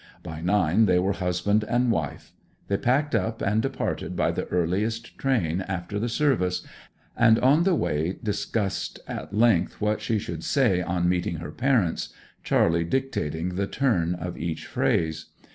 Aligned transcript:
By 0.23 0.41
nine 0.41 0.87
they 0.87 0.97
were 0.97 1.11
husband 1.13 1.63
and 1.63 1.91
wife. 1.91 2.31
They 2.69 2.77
packed 2.77 3.13
up 3.13 3.39
and 3.43 3.61
departed 3.61 4.15
by 4.15 4.31
the 4.31 4.47
earliest 4.47 5.15
train 5.19 5.61
after 5.67 5.99
the 5.99 6.09
service; 6.09 6.65
and 7.15 7.37
on 7.37 7.65
the 7.65 7.75
way 7.75 8.17
discussed 8.23 8.99
at 9.07 9.31
length 9.31 9.79
what 9.79 10.01
she 10.01 10.17
should 10.17 10.43
say 10.43 10.81
on 10.81 11.07
meeting 11.07 11.35
her 11.35 11.51
parents, 11.51 12.11
Charley 12.43 12.83
dictating 12.83 13.49
the 13.57 13.67
turn 13.67 14.15
of 14.15 14.39
each 14.39 14.65
phrase. 14.65 15.27